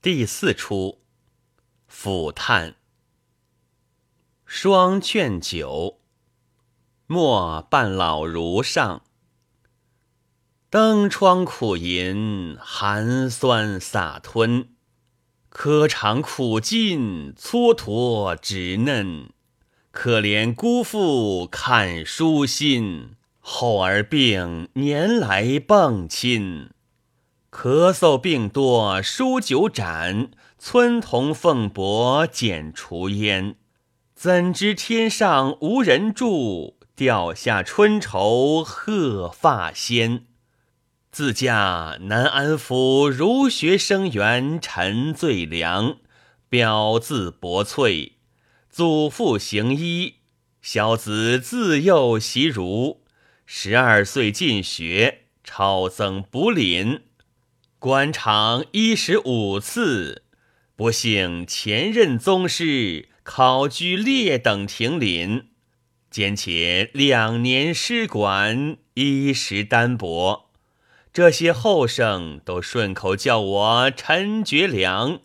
[0.00, 1.00] 第四出，
[1.92, 2.76] 抚叹。
[4.46, 5.98] 双劝酒，
[7.08, 9.02] 莫伴老儒上。
[10.70, 14.68] 登窗苦吟，寒酸洒吞。
[15.48, 19.30] 科长苦尽，蹉跎稚嫩。
[19.90, 26.70] 可怜姑父看书心，后儿病年来傍亲。
[27.50, 33.56] 咳嗽病多书酒盏，村童凤帛剪除烟。
[34.14, 40.26] 怎知天上无人住，掉下春愁鹤发仙。
[41.10, 45.96] 自家南安府儒学生员陈最良，
[46.50, 48.18] 表字伯翠，
[48.68, 50.16] 祖父行医，
[50.60, 53.04] 小子自幼习儒，
[53.46, 57.00] 十二岁进学，超增补廪。
[57.80, 60.24] 官场一十五次，
[60.74, 65.44] 不幸前任宗师考居列等廷廪，
[66.10, 70.50] 兼且两年师管，衣食单薄。
[71.12, 75.20] 这些后生都顺口叫我陈觉良，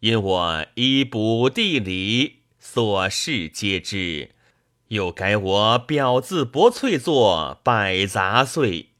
[0.00, 4.32] 因我衣卜地理，所事皆知，
[4.88, 8.91] 又改我表字薄翠作百杂碎。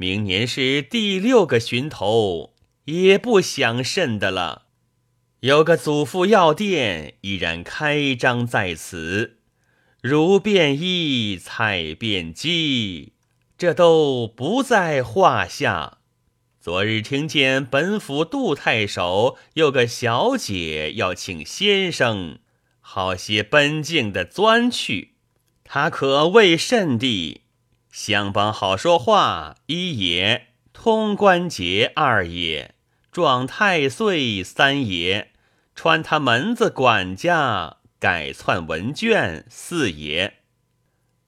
[0.00, 2.54] 明年是第六个寻头，
[2.86, 4.62] 也不想甚的了。
[5.40, 9.40] 有个祖父药店，依然开张在此。
[10.00, 13.12] 如便衣，菜便鸡，
[13.58, 15.98] 这都不在话下。
[16.58, 22.38] 昨日听见本府杜太守有个小姐要请先生，
[22.80, 25.16] 好些奔径的钻去，
[25.62, 27.42] 他可谓甚地？
[27.90, 32.70] 相帮好说话，一也；通关节，二也；
[33.10, 35.28] 撞太岁，三也；
[35.74, 40.34] 穿他门子管家，改窜文卷，四也；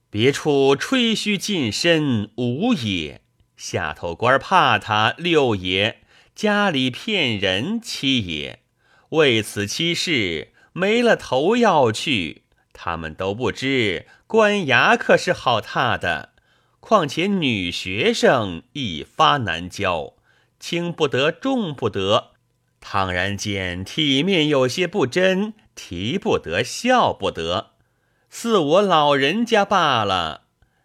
[0.08, 3.20] 别处吹嘘近身，五也；
[3.56, 5.96] 下头官怕他，六也；
[6.34, 8.60] 家里骗人，七也。
[9.10, 16.31] 为此七事，没了头要去，他们都不知官衙可是好踏的。
[16.82, 20.14] 况且女学生一发难教，
[20.58, 22.32] 轻不得，重不得。
[22.80, 27.70] 倘然间体面有些不真，提不得，笑不得，
[28.28, 30.42] 似我老人家罢了。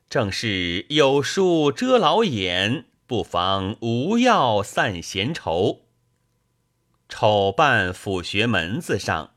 [0.07, 5.87] 正是有书遮老眼，不妨无药散闲愁。
[7.09, 9.31] 丑办府学门子上，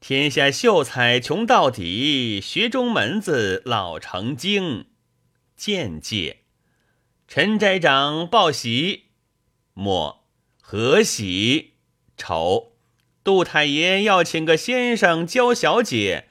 [0.00, 4.87] 天下秀才穷到底，学中门子老成精。
[5.58, 6.44] 见介，
[7.26, 9.06] 陈斋长报喜。
[9.74, 10.24] 莫
[10.62, 11.74] 何喜？
[12.16, 12.74] 丑，
[13.24, 16.28] 杜太爷要请个先生教小姐，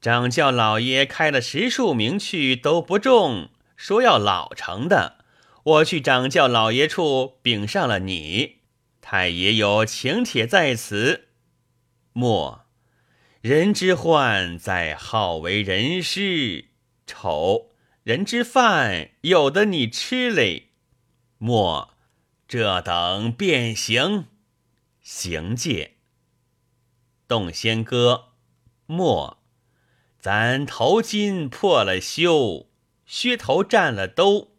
[0.00, 5.24] 掌教老爷开了十数名去都不中，说要老成的。
[5.62, 8.56] 我去掌教老爷处禀上了你，
[9.00, 11.28] 太爷有请帖在此。
[12.12, 12.66] 莫
[13.40, 16.70] 人之患在好为人师。
[17.06, 17.73] 丑。
[18.04, 20.72] 人之饭有的你吃嘞，
[21.38, 21.94] 莫
[22.46, 24.26] 这等变形
[25.00, 25.94] 行戒。
[27.26, 28.32] 动仙歌，
[28.84, 29.42] 莫
[30.20, 32.68] 咱头巾破了修，
[33.06, 34.54] 靴头占了兜。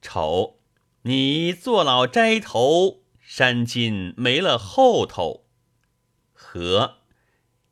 [0.00, 0.60] 丑，
[1.02, 5.48] 你坐老斋头，山巾没了后头。
[6.32, 6.98] 和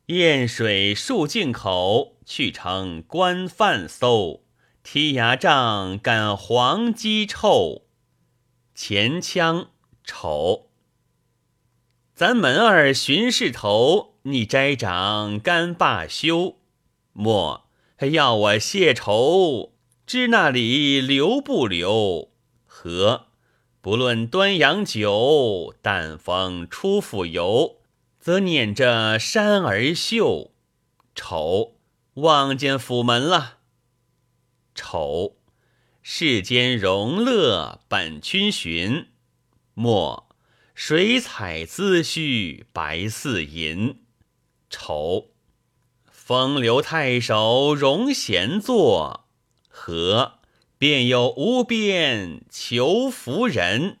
[0.07, 4.43] 燕水漱进口，去成官饭搜。
[4.83, 7.83] 踢牙杖赶黄鸡臭，
[8.73, 9.69] 前腔
[10.03, 10.69] 丑。
[12.15, 16.57] 咱门儿巡视头，你斋长干罢休。
[17.13, 17.67] 莫
[18.11, 19.73] 要我谢愁，
[20.05, 22.29] 知那里留不留？
[22.65, 23.27] 和
[23.81, 27.77] 不论端阳酒，但逢出府游，
[28.19, 30.51] 则念着山儿秀。
[31.13, 31.75] 丑
[32.15, 33.59] 望见府门了。
[34.75, 35.37] 丑，
[36.01, 39.07] 世间荣乐本君寻。
[39.73, 40.29] 莫，
[40.75, 44.01] 水彩资虚白似银。
[44.69, 45.31] 丑，
[46.11, 49.27] 风流太守容闲坐。
[49.67, 50.39] 和，
[50.77, 53.99] 便有无边求福人。